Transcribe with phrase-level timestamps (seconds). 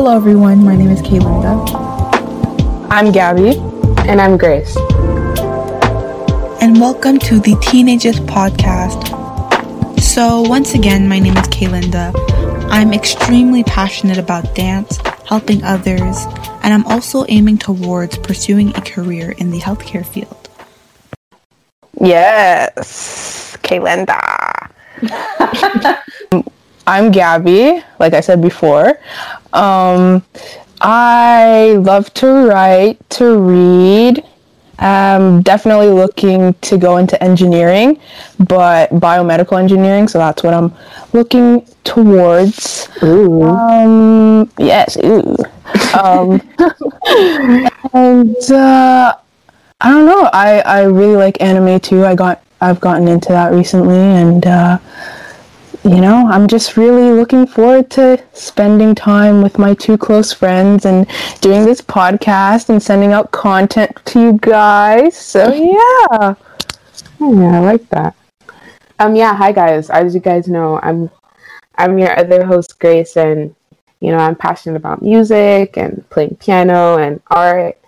[0.00, 0.64] Hello, everyone.
[0.64, 1.60] My name is Kaylinda.
[2.88, 3.58] I'm Gabby.
[4.08, 4.74] And I'm Grace.
[6.62, 9.10] And welcome to the Teenagers Podcast.
[10.00, 12.14] So, once again, my name is Kaylinda.
[12.70, 14.96] I'm extremely passionate about dance,
[15.26, 16.24] helping others,
[16.62, 20.48] and I'm also aiming towards pursuing a career in the healthcare field.
[22.00, 24.70] Yes, Kaylinda.
[26.86, 28.98] I'm Gabby, like I said before.
[29.52, 30.24] Um,
[30.80, 34.24] I love to write, to read.
[34.78, 38.00] I'm definitely looking to go into engineering,
[38.38, 40.72] but biomedical engineering, so that's what I'm
[41.12, 42.88] looking towards.
[43.02, 43.42] Ooh.
[43.42, 45.36] Um, yes, ooh.
[45.92, 46.40] Um,
[47.92, 49.14] and uh,
[49.82, 50.30] I don't know.
[50.32, 52.06] I, I really like anime too.
[52.06, 54.78] I got I've gotten into that recently, and uh,
[55.84, 60.84] you know, I'm just really looking forward to spending time with my two close friends
[60.84, 61.06] and
[61.40, 65.16] doing this podcast and sending out content to you guys.
[65.16, 66.34] So yeah.
[67.18, 68.14] Yeah, I like that.
[68.98, 69.88] Um yeah, hi guys.
[69.88, 71.10] As you guys know, I'm
[71.76, 73.54] I'm your other host Grace and
[74.00, 77.78] you know, I'm passionate about music and playing piano and art.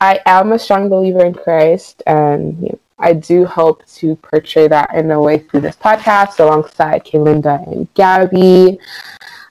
[0.00, 4.68] I am a strong believer in Christ and you know, I do hope to portray
[4.68, 8.78] that in a way through this podcast alongside Kaylinda and Gabby.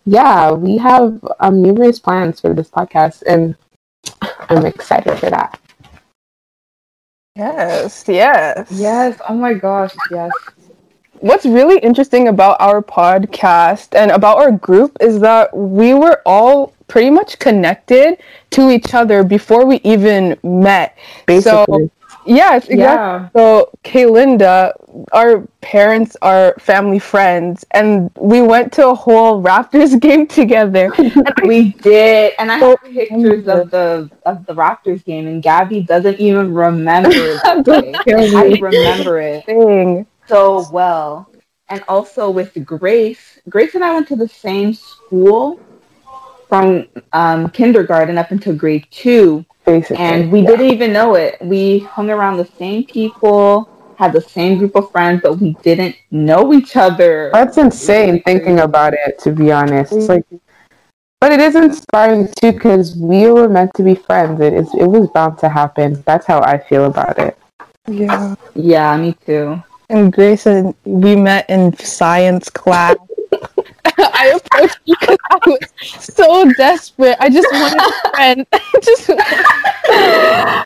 [0.05, 3.55] Yeah, we have um, numerous plans for this podcast, and
[4.49, 5.59] I'm excited for that.
[7.35, 8.67] Yes, yes.
[8.71, 10.31] Yes, oh my gosh, yes.
[11.19, 16.73] What's really interesting about our podcast and about our group is that we were all
[16.87, 18.19] pretty much connected
[18.51, 20.97] to each other before we even met.
[21.25, 21.87] Basically.
[21.87, 21.91] So,
[22.25, 22.77] Yes, exactly.
[22.77, 23.29] Yeah.
[23.35, 24.73] So, Kaylinda,
[25.11, 30.93] our parents are family friends, and we went to a whole Raptors game together.
[30.97, 35.27] And I, We did, and I So have pictures of the of the Raptors game,
[35.27, 37.41] and Gabby doesn't even remember.
[37.45, 40.05] I remember it thing.
[40.27, 41.29] so well.
[41.69, 45.59] And also with Grace, Grace and I went to the same school
[46.47, 49.97] from um, kindergarten up until grade two, Basically.
[49.97, 51.37] and we didn't even know it.
[51.41, 55.95] We hung around the same people, had the same group of friends, but we didn't
[56.11, 57.29] know each other.
[57.33, 59.93] That's insane thinking about it, to be honest.
[59.93, 60.25] It's like,
[61.21, 64.41] but it is inspiring too because we were meant to be friends.
[64.41, 64.73] It is.
[64.73, 66.03] It was bound to happen.
[66.05, 67.37] That's how I feel about it.
[67.87, 68.35] Yeah.
[68.55, 69.63] Yeah, me too.
[69.89, 72.97] And Grace and we met in science class.
[73.97, 75.59] I approached you because I was
[75.99, 77.17] so desperate.
[77.19, 78.47] I just wanted a friend.
[78.83, 80.65] just my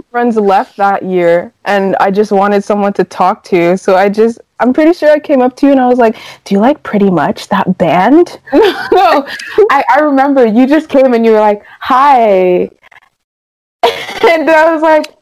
[0.10, 3.78] friends left that year, and I just wanted someone to talk to.
[3.78, 6.16] So I just, I'm pretty sure I came up to you and I was like,
[6.44, 9.26] "Do you like Pretty Much that band?" no,
[9.70, 12.70] I, I remember you just came and you were like, "Hi,"
[13.82, 15.14] and I was like,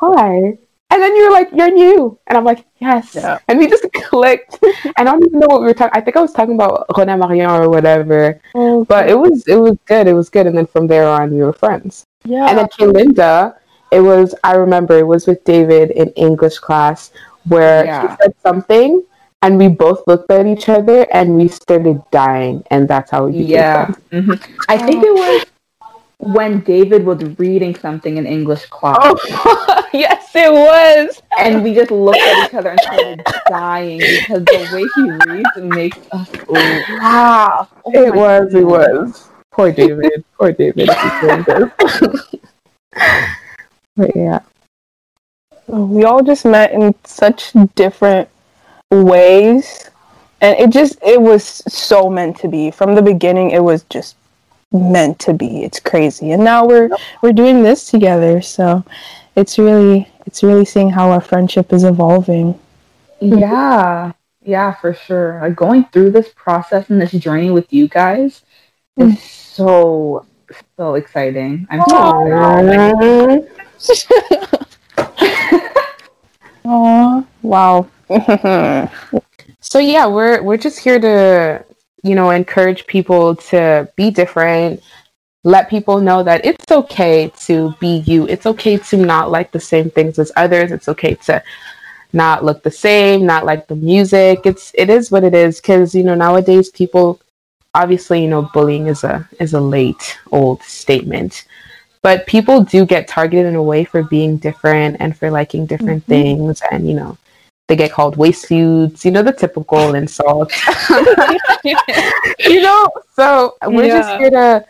[0.00, 0.58] "Hi."
[0.92, 3.38] And then you were like, "You're new," and I'm like, "Yes." Yeah.
[3.48, 4.58] And we just clicked.
[4.96, 5.92] and I don't even know what we were talking.
[5.94, 8.40] I think I was talking about Rona Marion or whatever.
[8.88, 10.06] But it was it was good.
[10.08, 10.46] It was good.
[10.46, 12.04] And then from there on, we were friends.
[12.24, 12.46] yeah.
[12.48, 13.56] And then Kaylinda,
[13.92, 17.12] it was I remember it was with David in English class
[17.48, 18.02] where Yeah.
[18.10, 19.02] he said something
[19.42, 23.32] and we both looked at each other and we started dying and that's how we
[23.46, 23.86] became Yeah.
[23.86, 23.98] friends.
[24.12, 24.34] hmm
[24.68, 25.46] I think it was
[26.18, 29.16] when David was reading something in English class, Oh,
[29.94, 31.22] yes, it was.
[31.38, 35.74] and we just looked at each other and started dying because the way he reads
[35.74, 37.72] makes us laugh.
[37.84, 39.28] Oh it my was, it was.
[39.50, 40.24] Poor David.
[40.38, 40.88] Poor David.
[40.90, 42.36] he's doing this.
[43.96, 44.40] but yeah.
[45.68, 48.28] Oh, we all just met in such different
[48.90, 49.90] ways
[50.40, 54.16] and it just it was so meant to be from the beginning it was just
[54.72, 56.88] meant to be it's crazy and now we're
[57.22, 58.84] we're doing this together so
[59.36, 62.54] it's really it's really seeing how our friendship is evolving
[63.20, 63.38] mm-hmm.
[63.38, 65.40] Yeah, yeah, for sure.
[65.42, 68.42] Like going through this process and this journey with you guys
[68.96, 69.18] is mm.
[69.18, 70.26] so
[70.76, 71.66] so exciting.
[71.70, 73.48] I'm so excited.
[76.64, 77.88] oh wow
[79.60, 81.64] So yeah, we're we're just here to,
[82.02, 84.82] you know, encourage people to be different,
[85.44, 88.26] let people know that it's okay to be you.
[88.28, 90.70] It's okay to not like the same things as others.
[90.70, 91.42] It's okay to
[92.12, 94.40] not look the same, not like the music.
[94.44, 97.20] It's it is what it is cuz you know, nowadays people
[97.74, 101.44] obviously, you know, bullying is a is a late old statement.
[102.02, 106.02] But people do get targeted in a way for being different and for liking different
[106.02, 106.12] mm-hmm.
[106.12, 107.16] things and you know,
[107.68, 110.54] they get called waste suits, you know, the typical insults.
[112.40, 114.18] you know, so we're just Yeah.
[114.18, 114.64] here to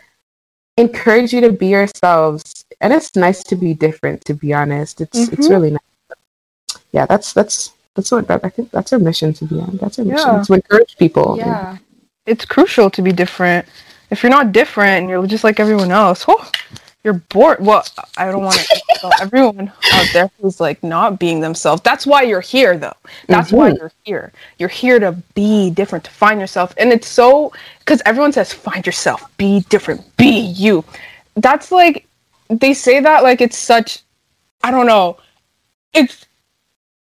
[0.81, 2.65] encourage you to be yourselves.
[2.81, 5.01] And it's nice to be different, to be honest.
[5.01, 5.53] It's it's Mhm.
[5.53, 6.17] really nice.
[6.91, 9.77] Yeah, that's that's that's what that, I think that's our mission to be on.
[9.81, 10.43] That's our mission Yeah.
[10.47, 11.27] to encourage people.
[11.37, 11.77] Yeah.
[12.25, 13.65] It's crucial to be different.
[14.09, 16.43] If you're not different and you're just like everyone else, oh,
[17.03, 17.57] you're bored.
[17.59, 17.83] Well,
[18.17, 21.81] I don't want to tell everyone out there who's like not being themselves.
[21.81, 22.93] That's why you're here, though.
[23.27, 23.77] That's why Mhm.
[23.77, 24.31] you're here.
[24.59, 26.73] You're here to be different, to find yourself.
[26.77, 30.83] And it's so because everyone says, find yourself, be different, be you.
[31.35, 32.05] That's like,
[32.49, 33.99] they say that like it's such,
[34.63, 35.17] I don't know.
[35.93, 36.25] It's,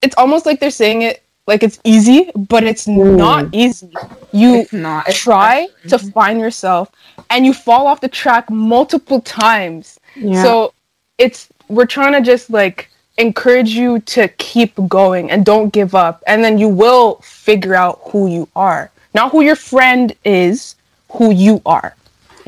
[0.02, 3.92] it's almost like they're saying it like it's easy, but it's not easy.
[4.30, 5.08] You It's not.
[5.08, 6.92] It's try to find yourself
[7.28, 9.98] and you fall off the track multiple times.
[10.14, 10.44] Yeah.
[10.44, 10.72] So
[11.18, 12.88] it's we're trying to just like
[13.18, 17.98] encourage you to keep going and don't give up and then you will figure out
[18.10, 18.92] who you are.
[19.12, 20.76] Not who your friend is,
[21.10, 21.96] who you are.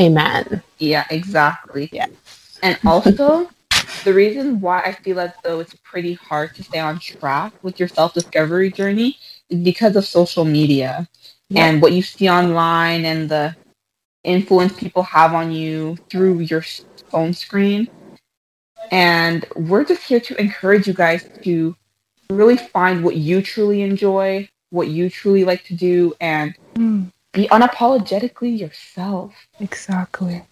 [0.00, 0.62] Amen.
[0.78, 1.90] Yeah, exactly.
[1.92, 2.06] Yeah.
[2.62, 3.50] And also,
[4.04, 7.78] the reason why I feel as though it's pretty hard to stay on track with
[7.78, 9.18] your self discovery journey
[9.50, 11.08] is because of social media
[11.48, 11.66] Yeah.
[11.66, 13.56] and what you see online and the
[14.24, 16.64] influence people have on you through your
[17.10, 17.88] phone screen.
[18.90, 21.76] And we're just here to encourage you guys to
[22.30, 26.54] really find what you truly enjoy, what you truly like to do, and
[27.32, 29.34] be unapologetically yourself.
[29.60, 30.44] Exactly.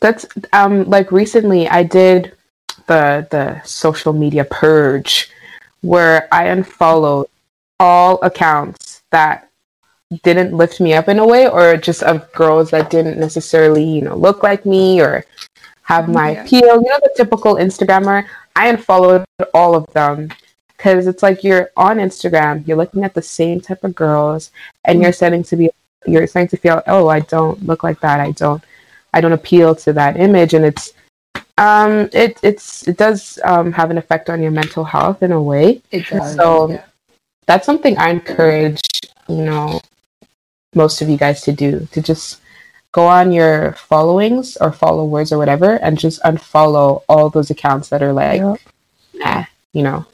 [0.00, 2.32] That's um like recently I did
[2.92, 5.30] the the social media purge
[5.92, 7.26] where I unfollowed
[7.80, 9.48] all accounts that
[10.22, 14.02] didn't lift me up in a way or just of girls that didn't necessarily, you
[14.02, 15.24] know, look like me or
[15.92, 16.42] have my Yeah.
[16.42, 18.18] appeal, you know the typical Instagrammer.
[18.54, 19.24] I unfollowed
[19.54, 20.16] all of them
[20.78, 24.50] cuz it's like you're on Instagram, you're looking at the same type of girls
[24.84, 25.70] and you're starting to be
[26.12, 28.18] you're starting to feel, "Oh, I don't look like that.
[28.28, 28.62] I don't
[29.14, 30.92] I don't appeal to that image, and it's
[31.58, 35.42] um it it's it does um have an effect on your mental health in a
[35.42, 35.82] way.
[35.90, 36.36] It does.
[36.36, 36.84] So- yeah.
[37.46, 38.80] That's something I encourage
[39.28, 39.80] you know
[40.74, 42.40] most of you guys to do to just
[42.92, 47.88] go on your followings or follow words or whatever and just unfollow all those accounts
[47.88, 48.60] that are like Yep.
[49.14, 50.06] nah, you know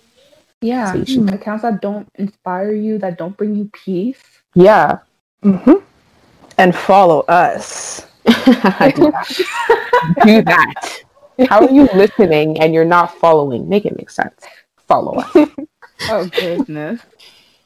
[0.61, 4.23] Yeah, So you accounts that don't inspire you, that don't bring you peace.
[4.55, 4.99] yeah
[5.43, 5.75] hmm
[6.57, 8.07] And follow us.
[8.25, 8.33] do
[10.43, 11.03] that.
[11.39, 11.51] do that.
[11.51, 13.69] How are you listening and you're not following?
[13.69, 14.51] Make it make sense.
[14.87, 15.49] Follow us.
[16.09, 17.03] Oh goodness.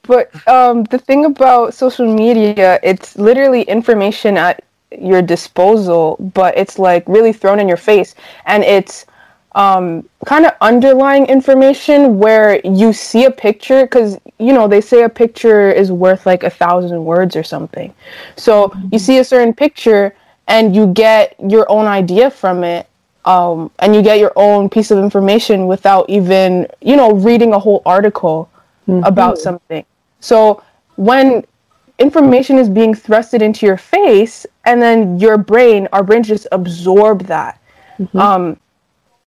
[0.03, 6.79] But um, the thing about social media, it's literally information at your disposal, but it's
[6.79, 8.15] like really thrown in your face,
[8.47, 9.07] and it's
[9.55, 15.03] um, kind of underlying information where you see a picture because you know they say
[15.03, 17.95] a picture is worth like a thousand words or something.
[18.37, 20.15] So you see a certain picture
[20.49, 22.89] and you get your own idea from it
[23.25, 27.59] um, and you get your own piece of information without even you know reading a
[27.59, 28.51] whole article
[29.05, 29.85] about something.
[30.21, 30.63] So
[30.97, 31.45] when
[31.99, 37.23] information is being thrusted into your face and then your brain our brains just absorb
[37.27, 37.61] that.
[38.15, 38.59] Um,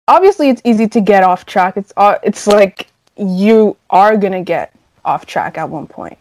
[0.06, 1.76] obviously it's easy to get off track.
[1.76, 4.74] It's uh, it's like you are gonna get
[5.04, 6.18] off track at one point.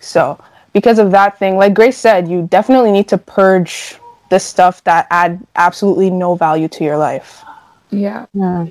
[0.00, 0.42] So
[0.72, 3.96] because of that thing like grace said you definitely need to purge
[4.32, 7.44] the stuff that add absolutely no value to your life
[7.90, 8.24] Yeah.
[8.32, 8.66] Yeah.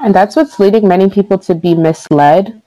[0.00, 2.62] And that's what's leading many people to be misled.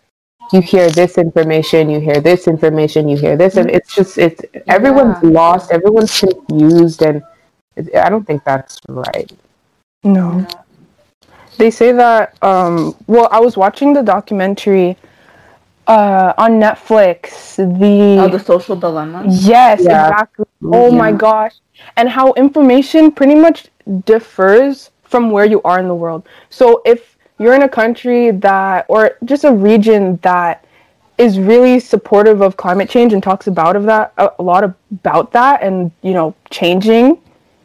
[0.54, 4.42] You hear this information, you hear this information, you hear this, and it's just it's
[4.68, 5.30] everyone's Yeah.
[5.40, 7.24] lost, everyone's confused, and
[8.06, 9.32] I don't think that's right.
[10.04, 10.26] no
[11.58, 12.76] they say that um
[13.08, 14.88] well i was watching the documentary
[15.88, 19.24] uh on netflix the Oh, the social dilemma.
[19.28, 20.08] Yes, Yeah.
[20.10, 20.46] exactly.
[20.64, 21.56] Oh my gosh.
[21.98, 23.68] And how information pretty much
[24.06, 26.28] differs from where you are in the world.
[26.50, 30.66] So if you're in a country that or just a region that
[31.18, 35.32] is really supportive of climate change and talks about of that a, a lot about
[35.32, 37.20] that and you know changing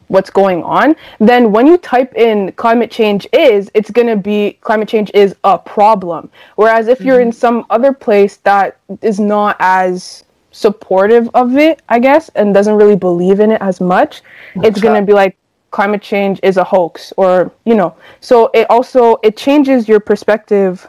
[0.08, 4.58] what's going on, then when you type in climate change is, it's going to be
[4.60, 6.30] climate change is a problem.
[6.56, 7.38] Whereas if you're in mm-hmm.
[7.38, 12.96] some other place that is not as supportive of it, I guess, and doesn't really
[12.96, 14.22] believe in it as much,
[14.56, 15.36] it's going to be like
[15.70, 17.94] climate change is a hoax or, you know.
[18.20, 20.88] So it also it changes your perspective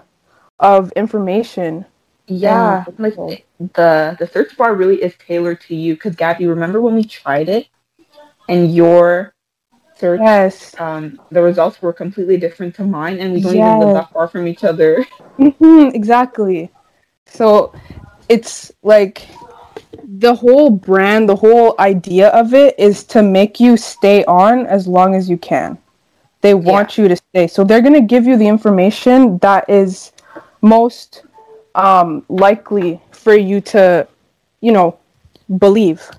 [0.59, 1.85] of information.
[2.27, 2.93] Yeah, Yeah.
[2.97, 5.95] like the the search bar really is tailored to you.
[5.95, 7.67] Because Gabby, remember when we tried it,
[8.49, 9.33] and your
[9.95, 10.75] search, Yes.
[10.79, 14.27] um, the results were completely different to mine, and we don't even live that far
[14.27, 15.05] from each other.
[15.59, 16.69] hmm exactly.
[17.27, 17.73] So
[18.29, 19.27] it's like
[20.03, 24.87] the whole brand, the whole idea of it is to make you stay on as
[24.87, 25.77] long as you can.
[26.41, 27.47] They want you to stay.
[27.47, 30.11] So they're going to give you the information that is
[30.61, 31.23] most
[31.75, 34.07] um, likely for you to,
[34.61, 34.97] you know,
[35.57, 36.09] believe.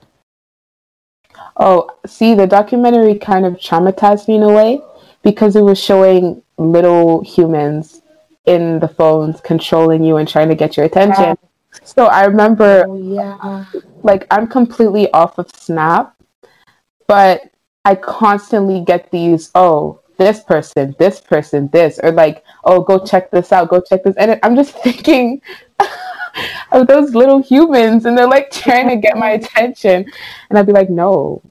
[1.63, 4.81] Oh, see, the documentary kind of traumatized me in a way
[5.23, 8.01] because it was showing little humans
[8.47, 11.37] in the phones controlling you and trying to get your attention.
[11.85, 13.65] So I remember, oh, yeah.
[14.03, 16.17] like, I'm completely off of Snap,
[17.07, 17.51] but
[17.85, 23.31] I constantly get these, oh, this person, this person, this, or like, oh, go check
[23.31, 24.17] this out, go check this.
[24.17, 25.43] And I'm just thinking
[26.73, 30.05] of those little humans, and they're like trying to get my attention.
[30.49, 31.43] And I'd be like, no,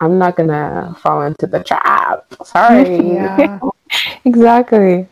[0.00, 2.26] I'm not gonna fall into the trap.
[2.44, 3.14] Sorry.
[3.14, 3.58] Yeah.
[4.24, 5.06] exactly.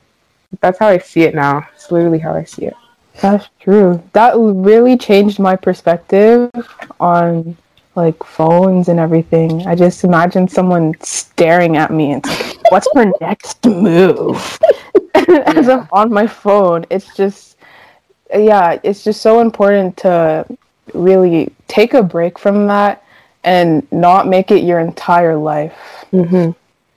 [0.60, 1.66] That's how I see it now.
[1.74, 2.74] It's literally how I see it.
[3.20, 4.02] That's true.
[4.12, 6.50] That really changed my perspective
[7.00, 7.56] on
[7.94, 9.66] like phones and everything.
[9.66, 14.58] I just imagine someone staring at me and it's like, what's her next move?
[15.14, 17.56] As I'm on my phone, it's just
[18.34, 20.44] yeah, it's just so important to
[20.92, 23.03] really take a break from that
[23.44, 26.04] and not make it your entire life.
[26.12, 26.52] Mm-hmm.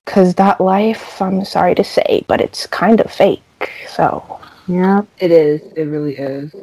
[0.05, 3.43] Cause that life, I'm sorry to say, but it's kind of fake.
[3.89, 5.03] So Yeah.
[5.19, 5.61] It is.
[5.75, 6.53] It really is.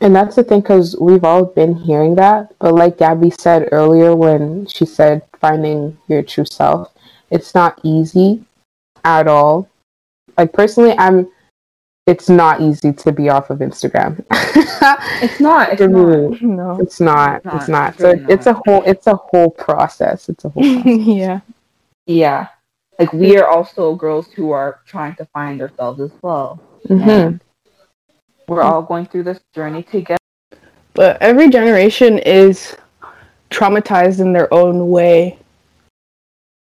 [0.00, 2.52] And that's the thing, because we've all been hearing that.
[2.58, 6.92] But like Gabby said earlier, when she said finding your true self,
[7.30, 8.44] it's not easy
[9.04, 9.68] at all.
[10.36, 11.30] Like personally, I'm.
[12.06, 14.24] It's not easy to be off of Instagram.
[15.22, 15.72] It's not.
[15.72, 16.42] It's not.
[16.42, 16.78] no.
[16.80, 17.42] it's not.
[17.44, 17.68] It's It's not.
[17.68, 17.88] not.
[17.90, 18.82] It's So really it's a whole.
[18.84, 20.28] It's a whole process.
[20.28, 20.62] It's a whole.
[20.82, 21.06] Process.
[21.06, 21.40] yeah.
[22.06, 22.48] Yeah.
[22.98, 26.60] Like we are also girls who are trying to find ourselves as well.
[26.88, 27.08] Mhm.
[27.08, 27.40] And
[28.48, 30.18] we're all going through this journey together.
[30.94, 32.76] But every generation is
[33.50, 35.38] traumatized in their own way.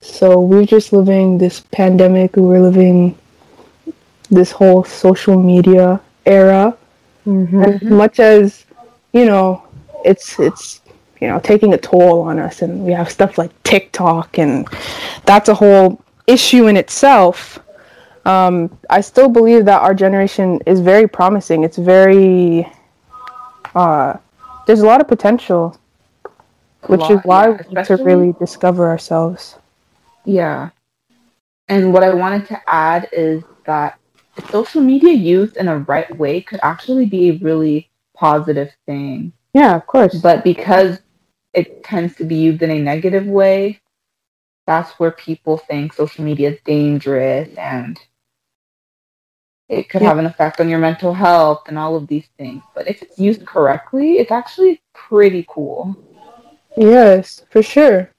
[0.01, 3.17] So we're just living this pandemic, we're living
[4.31, 6.77] this whole social media era.
[7.27, 7.83] Mhm.
[7.83, 8.65] As much as,
[9.13, 9.63] you know,
[10.05, 10.81] it's it's
[11.21, 14.69] you know, taking a toll on us and we have stuff like TikTok and
[15.27, 17.59] that's a whole issue in itself.
[18.25, 21.65] Um, I still believe that our generation is very promising.
[21.65, 22.71] It's very
[23.75, 24.17] uh,
[24.67, 25.77] there's a lot of potential,
[26.87, 29.57] which is why yeah, we need to really discover ourselves.
[30.25, 30.71] Yeah.
[31.69, 33.98] And what I wanted to add is that
[34.47, 39.33] social media used in a right way could actually be a really positive thing.
[39.55, 40.15] Yeah, of course.
[40.21, 41.01] But because
[41.53, 43.81] it tends to be used in a negative way,
[44.67, 47.99] that's where people think social media is dangerous and
[49.69, 50.09] it could Yeah.
[50.09, 52.63] have an effect on your mental health and all of these things.
[52.75, 55.97] But if it's used correctly, it's actually pretty cool.
[56.77, 58.11] Yes, for sure.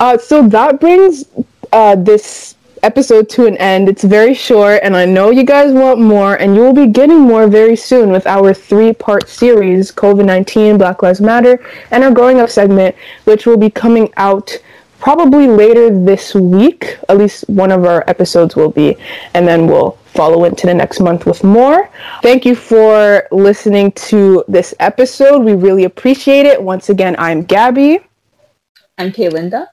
[0.00, 1.24] Uh, so that brings
[1.72, 3.88] uh, this episode to an end.
[3.88, 7.20] It's very short, and I know you guys want more, and you will be getting
[7.20, 12.10] more very soon with our three part series COVID 19, Black Lives Matter, and our
[12.10, 14.56] Growing Up segment, which will be coming out
[14.98, 16.98] probably later this week.
[17.08, 18.96] At least one of our episodes will be,
[19.34, 21.88] and then we'll follow into the next month with more.
[22.22, 25.38] Thank you for listening to this episode.
[25.44, 26.60] We really appreciate it.
[26.62, 28.00] Once again, I'm Gabby.
[28.98, 29.68] I'm Kaylinda.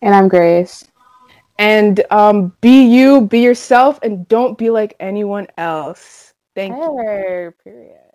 [0.00, 0.84] and I'm Grace.
[1.62, 6.34] And um, be you, be yourself, and don't be like anyone else.
[6.56, 7.54] Thank you.
[7.64, 8.11] Period.